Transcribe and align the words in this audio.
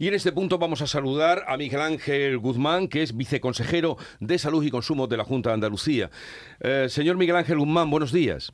Y 0.00 0.08
en 0.08 0.14
este 0.14 0.32
punto 0.32 0.56
vamos 0.56 0.80
a 0.80 0.86
saludar 0.86 1.44
a 1.46 1.58
Miguel 1.58 1.82
Ángel 1.82 2.38
Guzmán, 2.38 2.88
que 2.88 3.02
es 3.02 3.14
viceconsejero 3.14 3.98
de 4.18 4.38
Salud 4.38 4.64
y 4.64 4.70
Consumo 4.70 5.06
de 5.06 5.18
la 5.18 5.24
Junta 5.24 5.50
de 5.50 5.54
Andalucía. 5.56 6.08
Eh, 6.58 6.86
señor 6.88 7.18
Miguel 7.18 7.36
Ángel 7.36 7.58
Guzmán, 7.58 7.90
buenos 7.90 8.10
días. 8.10 8.50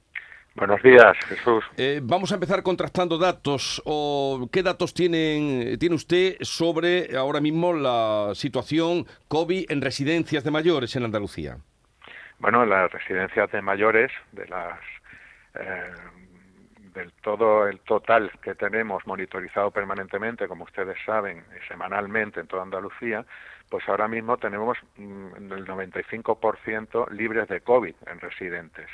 Buenos 0.57 0.83
días, 0.83 1.17
Jesús. 1.29 1.65
Eh, 1.77 2.01
vamos 2.03 2.33
a 2.33 2.35
empezar 2.35 2.65
contrastando 2.65 3.17
datos. 3.17 3.81
O, 3.85 4.49
¿Qué 4.51 4.65
datos 4.65 4.93
tienen, 4.93 5.79
tiene 5.79 5.95
usted 5.95 6.35
sobre 6.41 7.17
ahora 7.17 7.41
mismo 7.41 7.73
la 7.73 8.33
situación 8.35 9.07
COVID 9.29 9.71
en 9.71 9.83
residencias 9.83 10.43
de 10.43 10.51
mayores 10.51 10.97
en 10.97 11.05
Andalucía? 11.05 11.59
Bueno, 12.41 12.67
las 12.67 12.91
residencias 12.91 13.53
de 13.53 13.63
mayores, 13.63 14.11
de 14.33 14.49
las 14.49 14.81
eh, 15.55 15.93
del 16.97 17.13
todo 17.13 17.69
el 17.69 17.79
total 17.81 18.33
que 18.43 18.55
tenemos 18.55 19.07
monitorizado 19.07 19.71
permanentemente, 19.71 20.49
como 20.49 20.65
ustedes 20.65 20.97
saben, 21.05 21.45
semanalmente 21.69 22.41
en 22.41 22.47
toda 22.49 22.63
Andalucía, 22.63 23.25
pues 23.69 23.89
ahora 23.89 24.09
mismo 24.09 24.37
tenemos 24.39 24.79
mm, 24.97 25.53
el 25.53 25.67
95% 25.67 27.11
libres 27.11 27.49
de 27.49 27.61
COVID 27.61 27.95
en 28.07 28.21
residentes 28.21 28.89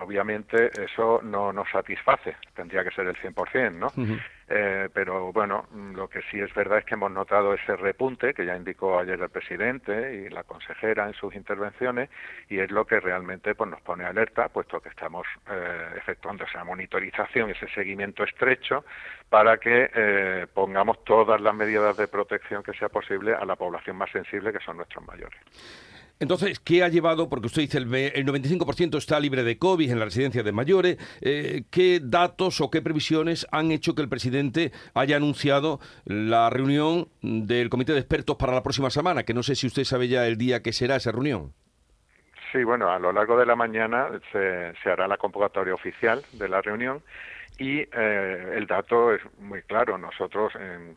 obviamente 0.00 0.70
eso 0.82 1.20
no 1.22 1.52
nos 1.52 1.70
satisface, 1.70 2.36
tendría 2.54 2.84
que 2.84 2.90
ser 2.90 3.06
el 3.06 3.16
100%, 3.16 3.72
¿no? 3.72 3.88
Eh, 4.50 4.88
pero 4.94 5.30
bueno, 5.30 5.66
lo 5.94 6.08
que 6.08 6.22
sí 6.30 6.40
es 6.40 6.52
verdad 6.54 6.78
es 6.78 6.84
que 6.86 6.94
hemos 6.94 7.10
notado 7.10 7.52
ese 7.52 7.76
repunte 7.76 8.32
que 8.32 8.46
ya 8.46 8.56
indicó 8.56 8.98
ayer 8.98 9.20
el 9.20 9.28
presidente 9.28 10.14
y 10.14 10.30
la 10.30 10.42
consejera 10.42 11.06
en 11.06 11.12
sus 11.12 11.34
intervenciones 11.34 12.08
y 12.48 12.58
es 12.58 12.70
lo 12.70 12.86
que 12.86 12.98
realmente 12.98 13.54
pues, 13.54 13.68
nos 13.68 13.80
pone 13.82 14.04
alerta, 14.04 14.48
puesto 14.48 14.80
que 14.80 14.88
estamos 14.88 15.26
eh, 15.50 15.90
efectuando 15.98 16.44
esa 16.44 16.64
monitorización, 16.64 17.50
ese 17.50 17.68
seguimiento 17.68 18.24
estrecho 18.24 18.84
para 19.28 19.58
que 19.58 19.90
eh, 19.94 20.46
pongamos 20.54 21.04
todas 21.04 21.40
las 21.42 21.54
medidas 21.54 21.98
de 21.98 22.08
protección 22.08 22.62
que 22.62 22.72
sea 22.72 22.88
posible 22.88 23.34
a 23.34 23.44
la 23.44 23.56
población 23.56 23.96
más 23.96 24.10
sensible 24.10 24.52
que 24.52 24.60
son 24.60 24.78
nuestros 24.78 25.06
mayores. 25.06 25.38
Entonces, 26.20 26.58
¿qué 26.58 26.82
ha 26.82 26.88
llevado? 26.88 27.28
Porque 27.28 27.46
usted 27.46 27.62
dice 27.62 27.78
el, 27.78 27.94
el 27.94 28.26
95% 28.26 28.98
está 28.98 29.20
libre 29.20 29.44
de 29.44 29.58
COVID 29.58 29.90
en 29.90 29.98
la 29.98 30.04
residencia 30.06 30.42
de 30.42 30.52
mayores. 30.52 30.98
Eh, 31.20 31.62
¿Qué 31.70 32.00
datos 32.02 32.60
o 32.60 32.70
qué 32.70 32.82
previsiones 32.82 33.46
han 33.52 33.70
hecho 33.70 33.94
que 33.94 34.02
el 34.02 34.08
presidente 34.08 34.72
haya 34.94 35.16
anunciado 35.16 35.78
la 36.04 36.50
reunión 36.50 37.08
del 37.22 37.70
comité 37.70 37.92
de 37.92 38.00
expertos 38.00 38.36
para 38.36 38.52
la 38.52 38.62
próxima 38.62 38.90
semana? 38.90 39.22
Que 39.22 39.34
no 39.34 39.42
sé 39.42 39.54
si 39.54 39.68
usted 39.68 39.84
sabe 39.84 40.08
ya 40.08 40.26
el 40.26 40.36
día 40.36 40.62
que 40.62 40.72
será 40.72 40.96
esa 40.96 41.12
reunión. 41.12 41.52
Sí, 42.50 42.64
bueno, 42.64 42.90
a 42.90 42.98
lo 42.98 43.12
largo 43.12 43.38
de 43.38 43.46
la 43.46 43.54
mañana 43.54 44.08
se, 44.32 44.72
se 44.82 44.90
hará 44.90 45.06
la 45.06 45.18
convocatoria 45.18 45.74
oficial 45.74 46.22
de 46.32 46.48
la 46.48 46.62
reunión 46.62 47.02
y 47.58 47.80
eh, 47.80 48.52
el 48.54 48.66
dato 48.68 49.12
es 49.12 49.20
muy 49.40 49.62
claro. 49.62 49.98
Nosotros 49.98 50.52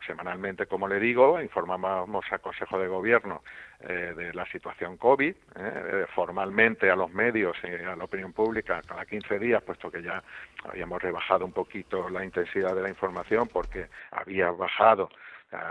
semanalmente, 0.06 0.66
como 0.66 0.86
le 0.86 1.00
digo, 1.00 1.40
informamos 1.40 2.24
al 2.30 2.40
Consejo 2.40 2.78
de 2.78 2.86
Gobierno 2.86 3.42
eh, 3.80 4.14
de 4.16 4.32
la 4.32 4.46
situación 4.46 4.96
COVID, 4.96 5.34
eh, 5.56 6.06
formalmente 6.14 6.88
a 6.88 6.94
los 6.94 7.10
medios 7.10 7.56
y 7.64 7.84
a 7.84 7.96
la 7.96 8.04
opinión 8.04 8.32
pública 8.32 8.80
cada 8.86 9.04
15 9.04 9.40
días, 9.40 9.60
puesto 9.64 9.90
que 9.90 10.02
ya 10.02 10.22
habíamos 10.64 11.02
rebajado 11.02 11.44
un 11.44 11.52
poquito 11.52 12.08
la 12.08 12.24
intensidad 12.24 12.76
de 12.76 12.82
la 12.82 12.88
información 12.88 13.48
porque 13.48 13.88
había 14.12 14.52
bajado 14.52 15.10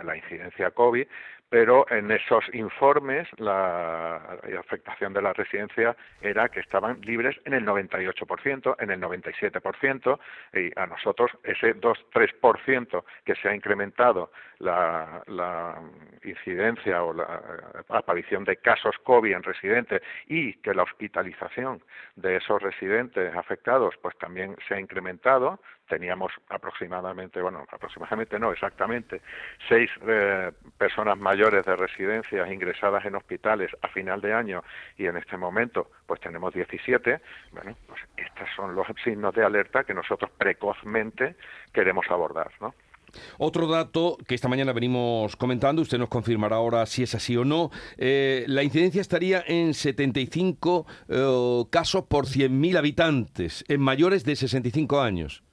la 0.03 0.15
incidencia 0.15 0.69
COVID, 0.69 1.07
pero 1.51 1.85
en 1.91 2.09
esos 2.11 2.45
informes 2.53 3.27
la, 3.37 4.39
afectación 4.57 5.11
de 5.11 5.21
la 5.21 5.33
residencia 5.33 5.97
era 6.21 6.47
que 6.47 6.61
estaban 6.61 7.01
libres 7.01 7.35
en 7.43 7.53
el 7.53 7.65
98%, 7.65 8.77
en 8.79 8.89
el 8.89 9.01
97%, 9.01 10.19
y 10.53 10.79
a 10.79 10.87
nosotros 10.87 11.29
ese 11.43 11.75
2-3% 11.75 13.03
que 13.25 13.35
se 13.35 13.49
ha 13.49 13.53
incrementado 13.53 14.31
la, 14.59 15.21
la, 15.27 15.75
incidencia 16.23 17.03
o 17.03 17.11
la 17.11 17.41
aparición 17.89 18.45
de 18.45 18.55
casos 18.55 18.95
COVID 19.03 19.33
en 19.33 19.43
residentes 19.43 20.01
y 20.27 20.53
que 20.61 20.73
la 20.73 20.83
hospitalización 20.83 21.83
de 22.15 22.37
esos 22.37 22.61
residentes 22.61 23.35
afectados 23.35 23.95
pues 24.01 24.17
también 24.19 24.55
se 24.69 24.75
ha 24.75 24.79
incrementado, 24.79 25.59
teníamos 25.91 26.31
aproximadamente, 26.47 27.41
bueno, 27.41 27.65
aproximadamente 27.69 28.39
no, 28.39 28.53
exactamente, 28.53 29.21
seis 29.67 29.89
eh, 30.07 30.49
personas 30.77 31.17
mayores 31.17 31.65
de 31.65 31.75
residencias 31.75 32.49
ingresadas 32.49 33.03
en 33.03 33.15
hospitales 33.15 33.69
a 33.81 33.89
final 33.89 34.21
de 34.21 34.33
año 34.33 34.63
y 34.97 35.07
en 35.07 35.17
este 35.17 35.35
momento 35.35 35.91
pues 36.05 36.21
tenemos 36.21 36.53
17, 36.53 37.19
bueno, 37.51 37.75
pues 37.87 37.99
estos 38.15 38.47
son 38.55 38.73
los 38.73 38.87
signos 39.03 39.35
de 39.35 39.43
alerta 39.43 39.83
que 39.83 39.93
nosotros 39.93 40.31
precozmente 40.37 41.35
queremos 41.73 42.05
abordar, 42.09 42.51
¿no? 42.61 42.73
Otro 43.37 43.67
dato 43.67 44.17
que 44.25 44.35
esta 44.35 44.47
mañana 44.47 44.71
venimos 44.71 45.35
comentando, 45.35 45.81
usted 45.81 45.97
nos 45.97 46.07
confirmará 46.07 46.55
ahora 46.55 46.85
si 46.85 47.03
es 47.03 47.13
así 47.15 47.35
o 47.35 47.43
no, 47.43 47.69
eh, 47.97 48.45
la 48.47 48.63
incidencia 48.63 49.01
estaría 49.01 49.43
en 49.45 49.73
75 49.73 50.85
eh, 51.09 51.63
casos 51.69 52.05
por 52.05 52.27
100.000 52.27 52.77
habitantes 52.77 53.65
en 53.67 53.81
mayores 53.81 54.23
de 54.23 54.37
65 54.37 55.01
años. 55.01 55.43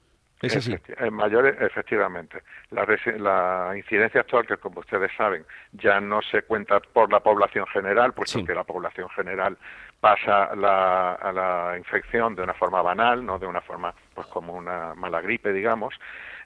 ¿Es 0.41 0.57
así? 0.57 0.77
en 0.99 1.15
mayores, 1.15 1.57
efectivamente. 1.61 2.43
La, 2.71 3.73
incidencia 3.77 4.21
actual, 4.21 4.47
que 4.47 4.57
como 4.57 4.81
ustedes 4.81 5.11
saben, 5.17 5.45
ya 5.73 6.01
no 6.01 6.23
se 6.23 6.43
cuenta 6.43 6.81
por 6.81 7.11
la 7.11 7.21
población 7.21 7.67
general, 7.67 8.13
puesto 8.13 8.45
que 8.45 8.55
la 8.55 8.65
población 8.65 9.09
general 9.11 9.59
pasa 10.01 10.55
la, 10.55 11.15
a 11.15 11.33
la 11.33 11.75
infección 11.77 12.37
de 12.37 12.43
una 12.43 12.55
forma 12.55 12.81
banal, 12.83 13.27
no 13.27 13.39
de 13.39 13.47
una 13.47 13.61
forma 13.61 13.95
pues 14.15 14.27
como 14.29 14.55
una 14.55 14.95
mala 14.95 15.21
gripe, 15.21 15.53
digamos. 15.53 15.95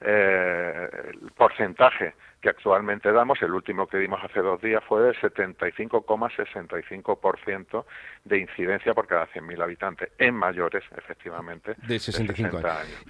Eh, 0.01 0.89
el 1.13 1.31
porcentaje 1.31 2.15
que 2.41 2.49
actualmente 2.49 3.13
damos, 3.13 3.41
el 3.41 3.53
último 3.53 3.87
que 3.87 3.97
dimos 3.97 4.21
hace 4.21 4.41
dos 4.41 4.61
días 4.61 4.83
fue 4.83 5.01
de 5.01 5.13
75,65% 5.13 7.85
de 8.25 8.39
incidencia 8.39 8.93
por 8.93 9.07
cada 9.07 9.29
100.000 9.29 9.63
habitantes 9.63 10.11
en 10.17 10.35
mayores, 10.35 10.83
efectivamente, 10.97 11.75
de 11.87 11.99
65 11.99 12.57
años. 12.57 13.01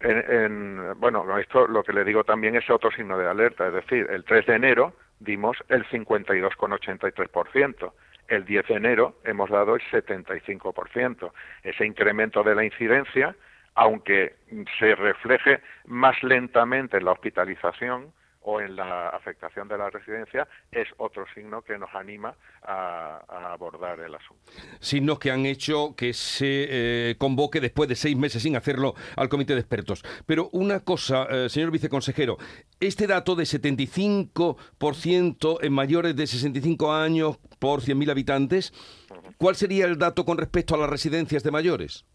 En, 0.00 0.98
bueno, 0.98 1.38
esto 1.38 1.66
lo 1.66 1.82
que 1.82 1.92
le 1.92 2.04
digo 2.04 2.24
también 2.24 2.56
es 2.56 2.70
otro 2.70 2.90
signo 2.90 3.18
de 3.18 3.28
alerta, 3.28 3.66
es 3.66 3.74
decir, 3.74 4.06
el 4.10 4.24
3 4.24 4.46
de 4.46 4.54
enero 4.54 4.94
dimos 5.18 5.58
el 5.68 5.84
52,83%, 5.88 7.92
el 8.28 8.46
10 8.46 8.68
de 8.68 8.74
enero 8.74 9.16
hemos 9.24 9.50
dado 9.50 9.74
el 9.74 9.82
75%. 9.82 11.32
Ese 11.62 11.84
incremento 11.84 12.42
de 12.42 12.54
la 12.54 12.64
incidencia, 12.64 13.36
aunque 13.74 14.36
se 14.78 14.94
refleje 14.94 15.60
más 15.84 16.22
lentamente 16.22 16.96
en 16.96 17.04
la 17.04 17.12
hospitalización, 17.12 18.10
o 18.42 18.60
en 18.60 18.76
la 18.76 19.08
afectación 19.10 19.68
de 19.68 19.76
la 19.76 19.90
residencia 19.90 20.48
es 20.70 20.88
otro 20.96 21.26
signo 21.34 21.60
que 21.62 21.76
nos 21.78 21.92
anima 21.94 22.34
a, 22.62 23.20
abordar 23.52 24.00
el 24.00 24.14
asunto. 24.14 24.42
Signos 24.78 25.18
que 25.18 25.30
han 25.30 25.44
hecho 25.46 25.94
que 25.96 26.12
se 26.12 27.10
eh, 27.10 27.16
convoque 27.18 27.60
después 27.60 27.88
de 27.88 27.96
seis 27.96 28.16
meses 28.16 28.42
sin 28.42 28.56
hacerlo 28.56 28.94
al 29.16 29.28
comité 29.28 29.54
de 29.54 29.60
expertos. 29.60 30.02
Pero 30.26 30.48
una 30.52 30.80
cosa, 30.80 31.26
eh, 31.30 31.48
señor 31.48 31.70
viceconsejero, 31.70 32.36
este 32.78 33.06
dato 33.06 33.34
de 33.34 33.44
75% 33.44 35.58
en 35.62 35.72
mayores 35.72 36.14
de 36.16 36.26
65 36.26 36.92
años 36.92 37.38
por 37.58 37.80
100.000 37.80 38.10
habitantes, 38.10 38.72
¿cuál 39.36 39.56
sería 39.56 39.86
el 39.86 39.98
dato 39.98 40.24
con 40.24 40.38
respecto 40.38 40.74
a 40.74 40.78
las 40.78 40.88
residencias 40.88 41.42
de 41.42 41.50
mayores? 41.50 42.06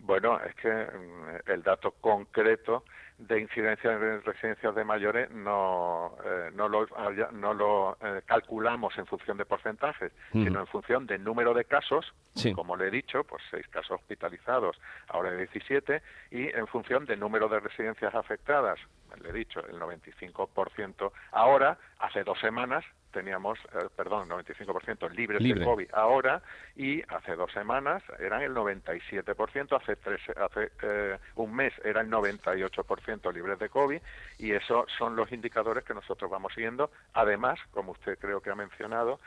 Bueno, 0.00 0.40
es 0.40 0.54
que 0.54 0.70
mm, 0.70 1.50
el 1.50 1.62
dato 1.62 1.92
concreto 2.00 2.84
de 3.18 3.40
incidencia 3.40 3.92
en 3.92 4.22
residencias 4.22 4.74
de 4.74 4.84
mayores 4.84 5.30
no, 5.30 6.16
eh, 6.24 6.50
no 6.54 6.68
lo, 6.68 6.86
no 7.32 7.52
lo 7.52 7.96
eh, 8.00 8.22
calculamos 8.24 8.96
en 8.96 9.06
función 9.06 9.36
de 9.36 9.44
porcentajes, 9.44 10.12
sino 10.32 10.60
en 10.60 10.66
función 10.68 11.06
del 11.06 11.24
número 11.24 11.52
de 11.52 11.64
casos, 11.64 12.14
como 12.54 12.76
le 12.76 12.88
he 12.88 12.90
dicho, 12.90 13.24
pues 13.24 13.42
seis 13.50 13.66
casos 13.68 14.00
hospitalizados, 14.00 14.80
ahora 15.08 15.32
17, 15.32 16.00
y 16.30 16.48
en 16.48 16.66
función 16.68 17.06
del 17.06 17.18
número 17.18 17.48
de 17.48 17.58
residencias 17.58 18.14
afectadas, 18.14 18.78
le 19.20 19.30
he 19.30 19.32
dicho, 19.32 19.60
el 19.66 19.80
95% 19.80 21.10
ahora, 21.32 21.76
hace 21.98 22.22
dos 22.22 22.38
semanas 22.38 22.84
teníamos, 23.12 23.58
eh, 23.74 23.88
perdón, 23.96 24.28
95% 24.28 25.10
libres 25.10 25.42
de 25.42 25.64
COVID 25.64 25.88
ahora 25.92 26.42
y 26.76 27.02
hace 27.08 27.34
dos 27.36 27.52
semanas 27.52 28.02
eran 28.18 28.42
el 28.42 28.54
97%, 28.54 29.76
hace, 29.80 29.96
tres, 29.96 30.20
hace 30.36 30.70
eh, 30.82 31.18
un 31.36 31.54
mes 31.54 31.72
era 31.84 32.00
el 32.00 32.10
98% 32.10 33.32
libres 33.32 33.58
de 33.58 33.68
COVID 33.68 34.00
y 34.38 34.52
esos 34.52 34.86
son 34.96 35.16
los 35.16 35.32
indicadores 35.32 35.84
que 35.84 35.94
nosotros 35.94 36.30
vamos 36.30 36.52
siguiendo. 36.54 36.90
Además, 37.14 37.58
como 37.70 37.92
usted 37.92 38.18
creo 38.18 38.40
que 38.40 38.50
ha 38.50 38.54
mencionado, 38.54 39.20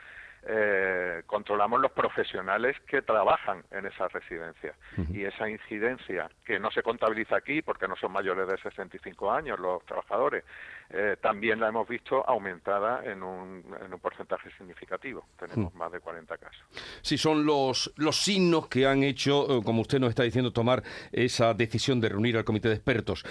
eh, 0.44 1.22
controlamos 1.26 1.80
los 1.80 1.92
profesionales 1.92 2.76
que 2.88 3.02
trabajan 3.02 3.62
en 3.70 3.86
esas 3.86 4.12
residencias. 4.12 4.76
Y 5.12 5.24
esa 5.24 5.48
incidencia, 5.48 6.28
que 6.44 6.58
no 6.58 6.70
se 6.70 6.82
contabiliza 6.82 7.36
aquí 7.36 7.62
porque 7.62 7.86
no 7.86 7.96
son 7.96 8.12
mayores 8.12 8.48
de 8.48 8.58
65 8.58 9.30
años 9.30 9.58
los 9.58 9.84
trabajadores, 9.86 10.44
eh, 10.90 11.16
también 11.20 11.60
la 11.60 11.68
hemos 11.68 11.88
visto 11.88 12.28
aumentada 12.28 13.02
en 13.04 13.22
un, 13.22 13.64
en 13.82 13.94
un 13.94 14.00
porcentaje 14.00 14.50
significativo. 14.58 15.24
Tenemos 15.38 15.74
más 15.74 15.90
de 15.92 16.00
40 16.00 16.36
casos. 16.36 16.62
Sí, 17.00 17.16
son 17.16 17.46
los, 17.46 17.92
los 17.96 18.16
signos 18.16 18.68
que 18.68 18.86
han 18.86 19.02
hecho, 19.02 19.58
eh, 19.58 19.62
como 19.64 19.82
usted 19.82 20.00
nos 20.00 20.10
está 20.10 20.24
diciendo, 20.24 20.52
tomar 20.52 20.82
esa 21.12 21.54
decisión 21.54 22.00
de 22.00 22.08
reunir 22.08 22.36
al 22.36 22.44
comité 22.44 22.68
de 22.68 22.74
expertos. 22.74 23.24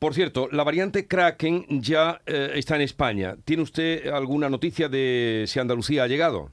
Por 0.00 0.14
cierto, 0.14 0.48
la 0.50 0.64
variante 0.64 1.06
Kraken 1.06 1.66
ya 1.68 2.22
eh, 2.24 2.52
está 2.54 2.74
en 2.74 2.80
España. 2.80 3.34
¿Tiene 3.44 3.62
usted 3.62 4.08
alguna 4.08 4.48
noticia 4.48 4.88
de 4.88 5.44
si 5.46 5.60
Andalucía 5.60 6.04
ha 6.04 6.06
llegado? 6.06 6.48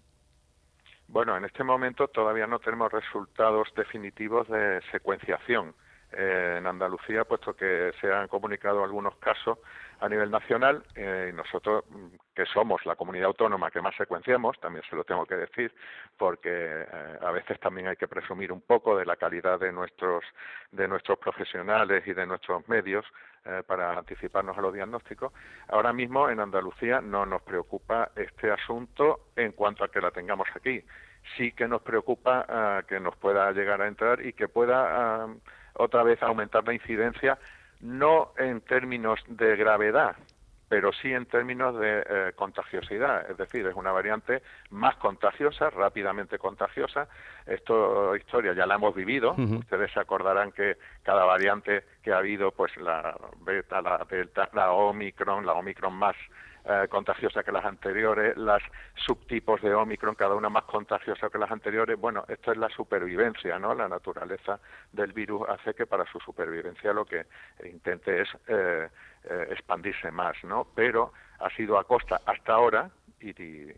Bueno, 1.07 1.37
en 1.37 1.45
este 1.45 1.63
momento 1.63 2.09
todavía 2.09 2.45
no 2.45 2.59
tenemos 2.59 2.91
resultados 2.91 3.69
definitivos 3.73 4.49
de 4.49 4.81
secuenciación 4.91 5.73
eh, 6.19 6.55
en 6.57 6.65
Andalucía, 6.65 7.25
puesto 7.25 7.55
que 7.55 7.91
se 8.01 8.11
han 8.11 8.27
comunicado 8.27 8.83
algunos 8.83 9.15
casos 9.17 9.59
a 9.99 10.09
nivel 10.09 10.31
nacional 10.31 10.83
eh, 10.95 11.29
y 11.31 11.35
nosotros, 11.35 11.83
que 12.33 12.43
somos 12.47 12.83
la 12.87 12.95
comunidad 12.95 13.27
autónoma 13.27 13.69
que 13.69 13.81
más 13.81 13.95
secuenciamos, 13.95 14.59
también 14.59 14.83
se 14.89 14.95
lo 14.95 15.03
tengo 15.03 15.27
que 15.27 15.35
decir, 15.35 15.71
porque 16.17 16.49
eh, 16.51 17.19
a 17.21 17.29
veces 17.29 17.59
también 17.59 17.87
hay 17.87 17.97
que 17.97 18.07
presumir 18.07 18.51
un 18.51 18.61
poco 18.61 18.97
de 18.97 19.05
la 19.05 19.15
calidad 19.15 19.59
de 19.59 19.71
nuestros, 19.71 20.23
de 20.71 20.87
nuestros 20.87 21.19
profesionales 21.19 22.01
y 22.07 22.13
de 22.13 22.25
nuestros 22.25 22.67
medios 22.67 23.05
para 23.65 23.97
anticiparnos 23.97 24.57
a 24.57 24.61
los 24.61 24.73
diagnósticos. 24.73 25.31
Ahora 25.69 25.93
mismo 25.93 26.29
en 26.29 26.41
Andalucía 26.41 26.99
no 26.99 27.25
nos 27.25 27.41
preocupa 27.43 28.11
este 28.17 28.51
asunto 28.51 29.29
en 29.37 29.53
cuanto 29.53 29.85
a 29.85 29.87
que 29.89 30.01
la 30.01 30.11
tengamos 30.11 30.49
aquí. 30.53 30.83
Sí 31.35 31.53
que 31.53 31.67
nos 31.67 31.81
preocupa 31.81 32.45
ah, 32.47 32.83
que 32.87 32.99
nos 32.99 33.15
pueda 33.17 33.51
llegar 33.51 33.81
a 33.81 33.87
entrar 33.87 34.25
y 34.25 34.33
que 34.33 34.47
pueda 34.47 35.23
ah, 35.23 35.27
otra 35.77 36.03
vez 36.03 36.21
aumentar 36.21 36.65
la 36.65 36.73
incidencia, 36.73 37.37
no 37.81 38.33
en 38.37 38.61
términos 38.61 39.19
de 39.27 39.55
gravedad, 39.55 40.15
pero 40.69 40.91
sí 40.91 41.13
en 41.13 41.25
términos 41.25 41.79
de 41.79 42.03
eh, 42.09 42.31
contagiosidad, 42.35 43.29
es 43.29 43.37
decir, 43.37 43.65
es 43.65 43.75
una 43.75 43.91
variante 43.91 44.41
más 44.69 44.95
contagiosa, 44.97 45.69
rápidamente 45.69 46.37
contagiosa. 46.37 47.07
Esto 47.45 48.15
historia 48.15 48.53
ya 48.53 48.65
la 48.65 48.75
hemos 48.75 48.93
vivido. 48.93 49.33
Ustedes 49.37 49.91
se 49.93 49.99
acordarán 49.99 50.51
que 50.51 50.77
cada 51.03 51.23
variante 51.23 51.85
que 52.03 52.11
ha 52.11 52.17
habido, 52.17 52.51
pues 52.51 52.75
la 52.77 53.15
beta, 53.39 53.81
la 53.81 54.05
delta, 54.09 54.49
la 54.53 54.71
omicron, 54.71 55.45
la 55.45 55.53
omicron 55.53 55.93
más 55.93 56.15
eh, 56.69 56.87
contagiosa 56.89 57.43
que 57.43 57.51
las 57.51 57.63
anteriores, 57.63 58.35
las 58.35 58.61
subtipos 58.95 59.61
de 59.61 59.73
Omicron, 59.73 60.15
cada 60.15 60.35
una 60.35 60.49
más 60.49 60.65
contagiosa 60.65 61.29
que 61.29 61.37
las 61.37 61.49
anteriores. 61.49 61.97
Bueno, 61.97 62.25
esto 62.27 62.51
es 62.51 62.57
la 62.57 62.67
supervivencia, 62.67 63.57
¿no? 63.57 63.73
La 63.73 63.87
naturaleza 63.87 64.59
del 64.91 65.13
virus 65.13 65.47
hace 65.47 65.73
que 65.73 65.85
para 65.85 66.05
su 66.11 66.19
supervivencia 66.19 66.91
lo 66.91 67.05
que 67.05 67.25
intente 67.63 68.21
es 68.21 68.27
eh, 68.47 68.89
eh, 69.23 69.47
expandirse 69.51 70.11
más, 70.11 70.35
¿no? 70.43 70.67
Pero 70.75 71.13
ha 71.39 71.49
sido 71.51 71.77
a 71.77 71.85
costa 71.85 72.19
hasta 72.25 72.53
ahora 72.53 72.89
y, 73.21 73.33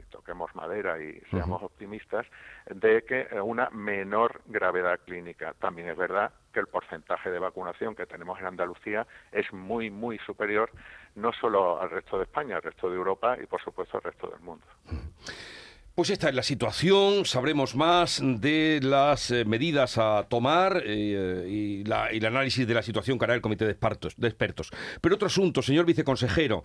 toquemos 0.09 0.53
madera 0.55 1.01
y 1.01 1.19
seamos 1.31 1.61
optimistas, 1.63 2.25
de 2.69 3.03
que 3.03 3.27
una 3.41 3.69
menor 3.69 4.41
gravedad 4.45 4.99
clínica. 5.05 5.53
También 5.59 5.89
es 5.89 5.97
verdad 5.97 6.31
que 6.53 6.59
el 6.59 6.67
porcentaje 6.67 7.29
de 7.29 7.39
vacunación 7.39 7.95
que 7.95 8.05
tenemos 8.05 8.39
en 8.39 8.47
Andalucía 8.47 9.05
es 9.31 9.51
muy, 9.53 9.89
muy 9.89 10.17
superior 10.19 10.71
no 11.15 11.31
solo 11.33 11.81
al 11.81 11.89
resto 11.89 12.17
de 12.17 12.23
España, 12.23 12.57
al 12.57 12.63
resto 12.63 12.89
de 12.89 12.95
Europa 12.95 13.37
y, 13.41 13.45
por 13.45 13.61
supuesto, 13.61 13.97
al 13.97 14.03
resto 14.03 14.27
del 14.27 14.39
mundo. 14.39 14.65
Pues 15.99 16.11
esta 16.11 16.29
es 16.29 16.35
la 16.35 16.43
situación, 16.43 17.25
sabremos 17.25 17.75
más 17.75 18.21
de 18.23 18.79
las 18.81 19.31
eh, 19.31 19.43
medidas 19.43 19.97
a 19.97 20.25
tomar 20.29 20.81
eh, 20.85 21.45
y, 21.45 21.81
el 21.81 22.25
análisis 22.25 22.65
de 22.65 22.73
la 22.73 22.81
situación 22.81 23.19
que 23.19 23.25
hará 23.25 23.35
el 23.35 23.41
Comité 23.41 23.65
de 23.65 23.71
Expertos. 23.71 24.71
Pero 25.01 25.15
otro 25.15 25.27
asunto, 25.27 25.61
señor 25.61 25.85
viceconsejero. 25.85 26.63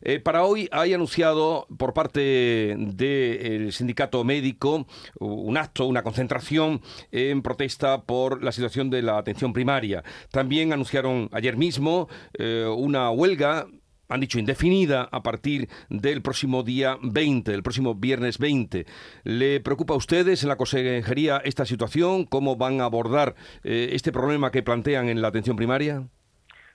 Eh, 0.00 0.18
para 0.18 0.42
hoy 0.42 0.68
hay 0.72 0.94
anunciado 0.94 1.68
por 1.78 1.94
parte 1.94 2.74
del 2.76 3.72
sindicato 3.72 4.24
médico 4.24 4.88
un 5.20 5.56
acto, 5.56 5.86
una 5.86 6.02
concentración 6.02 6.82
en 7.12 7.40
protesta 7.40 8.02
por 8.02 8.42
la 8.42 8.50
situación 8.50 8.90
de 8.90 9.02
la 9.02 9.16
atención 9.16 9.52
primaria. 9.52 10.02
También 10.32 10.72
anunciaron 10.72 11.28
ayer 11.30 11.56
mismo 11.56 12.08
una 12.36 13.12
huelga 13.12 13.68
han 14.08 14.20
dicho 14.20 14.38
indefinida 14.38 15.08
a 15.10 15.22
partir 15.22 15.68
del 15.88 16.22
próximo 16.22 16.62
día 16.62 16.98
20, 17.02 17.52
el 17.52 17.62
próximo 17.62 17.94
viernes 17.94 18.38
20. 18.38 18.86
¿Le 19.24 19.60
preocupa 19.60 19.94
a 19.94 19.96
ustedes 19.96 20.42
en 20.42 20.48
la 20.48 20.56
consejería 20.56 21.38
esta 21.38 21.64
situación? 21.64 22.24
¿Cómo 22.26 22.56
van 22.56 22.80
a 22.80 22.84
abordar 22.84 23.34
eh, 23.64 23.90
este 23.92 24.12
problema 24.12 24.50
que 24.50 24.62
plantean 24.62 25.08
en 25.08 25.22
la 25.22 25.28
atención 25.28 25.56
primaria? 25.56 26.02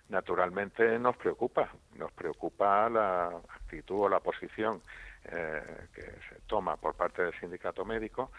Naturalmente 0.09 0.97
nos 0.99 1.17
preocupa, 1.17 1.69
nos 1.95 2.11
preocupa 2.13 2.89
la 2.89 3.27
actitud 3.49 4.05
o 4.05 4.09
la 4.09 4.21
posición 4.21 4.81
eh, 5.25 5.61
que 5.93 6.01
se 6.01 6.39
toma 6.47 6.77
por 6.77 6.95
parte 6.95 7.21
del 7.21 7.33
sindicato 7.39 7.83
médico 7.83 8.31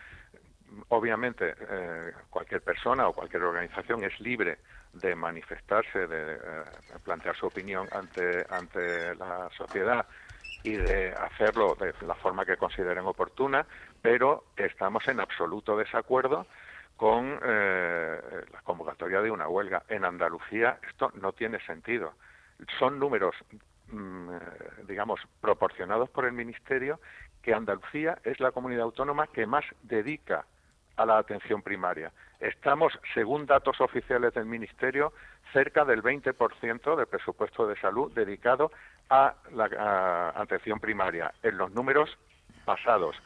obviamente 0.88 1.54
eh, 1.58 2.12
cualquier 2.30 2.62
persona 2.62 3.08
o 3.08 3.12
cualquier 3.12 3.42
organización 3.42 4.04
es 4.04 4.18
libre 4.20 4.58
de 4.92 5.14
manifestarse, 5.14 6.06
de, 6.06 6.34
eh, 6.34 6.38
plantear 7.04 7.36
su 7.36 7.46
opinión 7.46 7.88
ante, 7.92 8.46
ante 8.50 9.14
la 9.16 9.48
sociedad 9.56 10.06
y 10.62 10.72
de 10.76 11.12
hacerlo 11.12 11.76
de 11.78 11.94
la 12.06 12.14
forma 12.14 12.44
que 12.44 12.56
consideren 12.56 13.06
oportuna, 13.06 13.66
pero 14.02 14.44
estamos 14.56 15.06
en 15.08 15.20
absoluto 15.20 15.76
desacuerdo 15.76 16.46
con 16.96 17.38
eh, 17.44 18.20
la 18.52 18.60
convocatoria 18.62 19.20
de 19.20 19.30
una 19.30 19.48
huelga. 19.48 19.84
En 19.88 20.04
Andalucía 20.04 20.78
esto 20.88 21.12
no 21.14 21.32
tiene 21.32 21.60
sentido. 21.60 22.14
Son 22.78 22.98
números, 22.98 23.36
mm, 23.92 24.30
digamos, 24.88 25.20
proporcionados 25.40 26.10
por 26.10 26.24
el 26.24 26.32
Ministerio 26.32 26.98
que 27.40 27.54
Andalucía 27.54 28.18
es 28.24 28.40
la 28.40 28.50
comunidad 28.50 28.82
autónoma 28.82 29.28
que 29.28 29.46
más 29.46 29.64
dedica 29.82 30.44
a 30.98 31.06
la 31.06 31.18
atención 31.18 31.62
primaria. 31.62 32.12
Estamos, 32.40 32.92
según 33.14 33.46
datos 33.46 33.80
oficiales 33.80 34.34
del 34.34 34.44
Ministerio, 34.44 35.12
cerca 35.52 35.84
del 35.84 36.02
20% 36.02 36.96
del 36.96 37.06
presupuesto 37.06 37.66
de 37.66 37.76
salud 37.80 38.12
dedicado 38.12 38.70
a 39.08 39.34
la 39.52 40.32
atención 40.36 40.80
primaria. 40.80 41.32
En 41.42 41.56
los 41.56 41.70
números 41.72 42.18
pasados, 42.64 43.16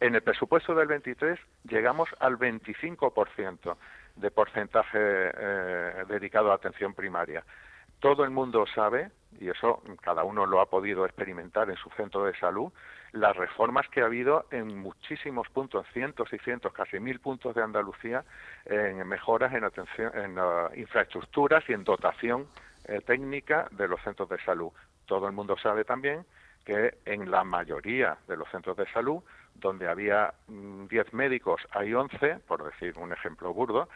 en 0.00 0.14
el 0.14 0.22
presupuesto 0.22 0.74
del 0.74 0.88
23 0.88 1.38
llegamos 1.64 2.08
al 2.20 2.38
25% 2.38 3.76
de 4.16 4.30
porcentaje 4.30 4.98
eh, 4.98 6.04
dedicado 6.08 6.52
a 6.52 6.54
atención 6.54 6.94
primaria. 6.94 7.44
Todo 8.00 8.24
el 8.24 8.30
mundo 8.30 8.66
sabe, 8.74 9.10
y 9.40 9.48
eso 9.48 9.82
cada 10.02 10.22
uno 10.24 10.46
lo 10.46 10.60
ha 10.60 10.66
podido 10.66 11.04
experimentar 11.06 11.70
en 11.70 11.76
su 11.76 11.90
centro 11.90 12.24
de 12.24 12.36
salud, 12.38 12.72
las 13.16 13.36
reformas 13.36 13.88
que 13.88 14.02
ha 14.02 14.06
habido 14.06 14.46
en 14.50 14.78
muchísimos 14.78 15.48
puntos, 15.48 15.86
cientos 15.92 16.32
y 16.32 16.38
cientos, 16.38 16.72
casi 16.72 17.00
mil 17.00 17.18
puntos 17.20 17.54
de 17.54 17.62
Andalucía, 17.62 18.24
en 18.66 19.06
mejoras 19.08 19.52
en, 19.54 19.64
atención, 19.64 20.12
en 20.14 20.36
infraestructuras 20.78 21.64
y 21.68 21.72
en 21.72 21.84
dotación 21.84 22.46
eh, 22.88 23.00
técnica 23.04 23.68
de 23.72 23.88
los 23.88 24.00
centros 24.02 24.28
de 24.28 24.38
salud. 24.42 24.70
Todo 25.06 25.26
el 25.26 25.32
mundo 25.32 25.56
sabe 25.58 25.84
también 25.84 26.24
que 26.64 26.98
en 27.04 27.30
la 27.30 27.42
mayoría 27.42 28.18
de 28.28 28.36
los 28.36 28.48
centros 28.50 28.76
de 28.76 28.86
salud, 28.92 29.22
donde 29.54 29.88
había 29.88 30.34
10 30.48 31.12
mm, 31.12 31.16
médicos, 31.16 31.60
hay 31.70 31.94
11, 31.94 32.40
por 32.46 32.64
decir 32.64 32.96
un 32.98 33.12
ejemplo 33.12 33.52
burdo, 33.54 33.88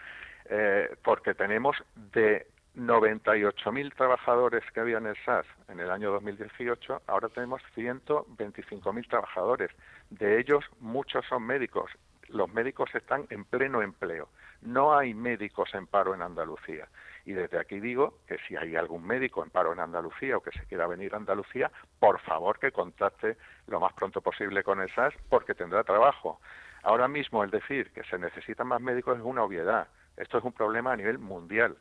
eh, 0.46 0.96
porque 1.02 1.34
tenemos 1.34 1.76
de 1.94 2.46
98.000 2.80 3.94
trabajadores 3.94 4.64
que 4.72 4.80
había 4.80 4.96
en 4.96 5.06
el 5.06 5.16
SAS 5.26 5.44
en 5.68 5.80
el 5.80 5.90
año 5.90 6.12
2018, 6.12 7.02
ahora 7.06 7.28
tenemos 7.28 7.60
125.000 7.76 9.08
trabajadores. 9.08 9.70
De 10.08 10.40
ellos, 10.40 10.64
muchos 10.78 11.26
son 11.26 11.42
médicos. 11.42 11.90
Los 12.28 12.48
médicos 12.50 12.88
están 12.94 13.26
en 13.28 13.44
pleno 13.44 13.82
empleo. 13.82 14.30
No 14.62 14.96
hay 14.96 15.12
médicos 15.12 15.74
en 15.74 15.86
paro 15.86 16.14
en 16.14 16.22
Andalucía. 16.22 16.88
Y 17.26 17.32
desde 17.32 17.58
aquí 17.58 17.80
digo 17.80 18.20
que 18.26 18.38
si 18.48 18.56
hay 18.56 18.76
algún 18.76 19.06
médico 19.06 19.44
en 19.44 19.50
paro 19.50 19.74
en 19.74 19.80
Andalucía 19.80 20.38
o 20.38 20.40
que 20.40 20.52
se 20.52 20.64
quiera 20.64 20.86
venir 20.86 21.12
a 21.12 21.18
Andalucía, 21.18 21.70
por 21.98 22.18
favor 22.20 22.58
que 22.58 22.72
contacte 22.72 23.36
lo 23.66 23.78
más 23.78 23.92
pronto 23.92 24.22
posible 24.22 24.62
con 24.62 24.80
el 24.80 24.88
SAS 24.94 25.12
porque 25.28 25.54
tendrá 25.54 25.84
trabajo. 25.84 26.40
Ahora 26.82 27.08
mismo 27.08 27.44
el 27.44 27.50
decir 27.50 27.90
que 27.92 28.04
se 28.04 28.18
necesitan 28.18 28.68
más 28.68 28.80
médicos 28.80 29.18
es 29.18 29.24
una 29.24 29.42
obviedad. 29.42 29.88
Esto 30.16 30.38
es 30.38 30.44
un 30.44 30.52
problema 30.52 30.92
a 30.92 30.96
nivel 30.96 31.18
mundial. 31.18 31.76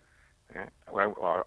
¿Eh? 0.53 0.69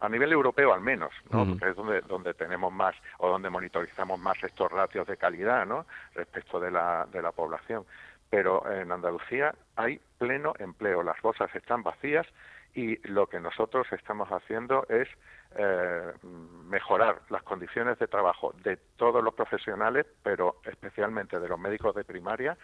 a 0.00 0.09
nivel 0.09 0.32
europeo 0.32 0.73
al 0.73 0.80
menos, 0.80 1.12
¿no? 1.30 1.47
Porque 1.47 1.71
es 1.71 1.76
donde, 1.76 2.00
donde 2.02 2.35
tenemos 2.35 2.73
más 2.73 2.94
o 3.18 3.28
donde 3.28 3.50
monitorizamos 3.50 4.18
más 4.18 4.42
estos 4.42 4.71
ratios 4.71 5.06
de 5.06 5.16
calidad, 5.16 5.66
¿no? 5.66 5.87
Respecto 6.14 6.61
de 6.61 6.71
la, 6.71 7.06
de 7.12 7.23
la 7.23 7.32
población. 7.32 7.85
Pero 8.30 8.71
en 8.71 8.90
Andalucía 8.92 9.54
hay 9.76 10.00
pleno 10.18 10.54
empleo, 10.59 11.02
las 11.02 11.21
bolsas 11.21 11.54
están 11.54 11.82
vacías 11.82 12.26
y 12.75 12.97
lo 13.09 13.26
que 13.26 13.40
nosotros 13.40 13.87
estamos 13.92 14.28
haciendo 14.30 14.87
es 14.88 15.09
eh, 15.56 16.12
mejorar 16.64 17.21
las 17.28 17.42
condiciones 17.42 17.99
de 17.99 18.06
trabajo 18.06 18.54
de 18.64 18.78
todos 18.97 19.23
los 19.23 19.35
profesionales, 19.35 20.06
pero 20.23 20.56
especialmente 20.64 21.38
de 21.38 21.49
los 21.49 21.59
médicos 21.59 21.94
de 21.94 22.04
primaria, 22.04 22.56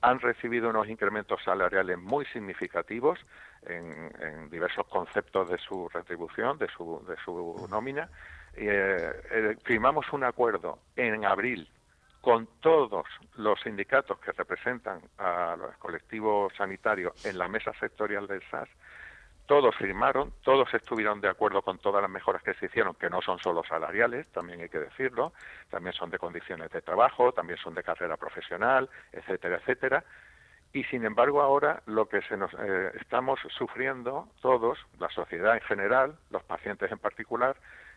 han 0.00 0.20
recibido 0.20 0.70
unos 0.70 0.88
incrementos 0.88 1.42
salariales 1.44 1.98
muy 1.98 2.24
significativos 2.26 3.18
en, 3.66 4.48
diversos 4.50 4.86
conceptos 4.86 5.50
de 5.50 5.58
su 5.58 5.88
retribución, 5.88 6.58
de 6.58 6.68
su, 6.68 7.04
de 7.06 7.16
su 7.24 7.66
nómina. 7.70 8.08
Eh, 8.54 9.12
eh, 9.30 9.56
firmamos 9.64 10.12
un 10.12 10.24
acuerdo 10.24 10.78
en 10.96 11.24
abril 11.24 11.68
con 12.20 12.48
todos 12.60 13.06
los 13.36 13.60
sindicatos 13.60 14.18
que 14.18 14.32
representan 14.32 15.00
a 15.18 15.56
los 15.56 15.76
colectivos 15.76 16.52
sanitarios 16.56 17.24
en 17.24 17.38
la 17.38 17.48
mesa 17.48 17.72
sectorial 17.78 18.26
del 18.26 18.42
SAS, 18.50 18.68
todos 19.48 19.74
firmaron, 19.76 20.34
todos 20.42 20.72
estuvieron 20.74 21.22
de 21.22 21.28
acuerdo 21.28 21.62
con 21.62 21.78
todas 21.78 22.02
las 22.02 22.10
mejoras 22.10 22.42
que 22.42 22.52
se 22.54 22.66
hicieron, 22.66 22.94
que 22.94 23.08
no 23.08 23.22
son 23.22 23.38
solo 23.38 23.64
salariales, 23.64 24.28
también 24.28 24.60
hay 24.60 24.68
que 24.68 24.78
decirlo, 24.78 25.32
también 25.70 25.94
son 25.94 26.10
de 26.10 26.18
condiciones 26.18 26.70
de 26.70 26.82
trabajo, 26.82 27.32
también 27.32 27.58
son 27.58 27.74
de 27.74 27.82
carrera 27.82 28.18
profesional, 28.18 28.90
etcétera, 29.10 29.56
etcétera. 29.56 30.04
Y 30.74 30.84
sin 30.84 31.06
embargo 31.06 31.40
ahora 31.40 31.82
lo 31.86 32.10
que 32.10 32.20
se 32.22 32.36
nos 32.36 32.52
eh, 32.52 32.92
estamos 33.00 33.40
sufriendo 33.56 34.28
todos, 34.42 34.78
la 35.00 35.08
sociedad 35.08 35.54
en 35.54 35.62
general, 35.62 36.18
los 36.28 36.44
pacientes 36.44 36.92
en 36.92 36.98
particular, 36.98 37.56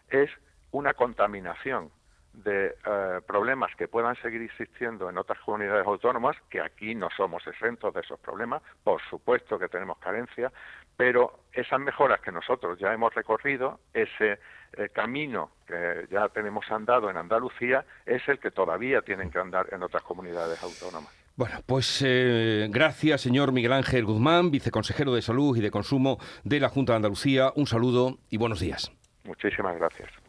es 0.10 0.32
una 0.72 0.94
contaminación 0.94 1.92
de 2.34 2.68
eh, 2.68 3.20
problemas 3.28 3.76
que 3.76 3.88
puedan 3.88 4.16
seguir 4.22 4.42
existiendo 4.42 5.10
en 5.10 5.18
otras 5.18 5.40
comunidades 5.40 5.86
autónomas, 5.86 6.38
que 6.50 6.62
aquí 6.62 6.96
no 6.96 7.10
somos 7.16 7.46
exentos 7.46 7.94
de 7.94 8.02
esos 8.02 8.20
problemas, 8.20 8.62
por 8.84 9.02
supuesto 9.10 9.60
que 9.60 9.68
tenemos 9.68 9.98
carencia, 10.00 10.52
pero 10.96 11.40
esas 11.52 11.80
mejoras 11.80 12.22
que 12.22 12.32
nosotros 12.32 12.80
ya 12.80 12.94
hemos 12.94 13.14
recorrido, 13.14 13.80
ese 13.94 14.40
eh, 14.74 14.90
camino 14.94 15.52
que 15.68 16.08
ya 16.10 16.30
tenemos 16.30 16.70
andado 16.72 17.10
en 17.10 17.18
Andalucía, 17.18 17.86
es 18.06 18.28
el 18.28 18.40
que 18.40 18.52
todavía 18.52 19.02
tienen 19.02 19.30
que 19.30 19.40
andar 19.40 19.68
en 19.72 19.84
otras 19.84 20.04
comunidades 20.04 20.62
autónomas. 20.64 21.12
Bueno, 21.36 21.60
pues 21.66 22.04
eh, 22.06 22.68
gracias, 22.70 23.22
señor 23.22 23.52
Miguel 23.52 23.74
Ángel 23.74 24.06
Guzmán, 24.06 24.52
viceconsejero 24.52 25.14
de 25.14 25.22
Salud 25.22 25.58
y 25.58 25.62
de 25.62 25.72
Consumo 25.72 26.18
de 26.44 26.60
la 26.60 26.70
Junta 26.70 26.94
de 26.94 26.98
Andalucía. 26.98 27.52
Un 27.56 27.68
saludo 27.68 28.20
y 28.30 28.38
buenos 28.38 28.60
días. 28.60 28.92
Muchísimas 29.24 29.78
gracias. 29.78 30.21